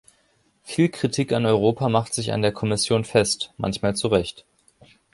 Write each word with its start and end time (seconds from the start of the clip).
Viel 0.63 0.89
Kritik 0.89 1.31
an 1.31 1.45
Europa 1.45 1.87
macht 1.87 2.15
sich 2.15 2.33
an 2.33 2.41
der 2.41 2.51
Kommission 2.51 3.05
fest, 3.05 3.53
manchmal 3.57 3.95
zu 3.95 4.07
Recht. 4.07 4.45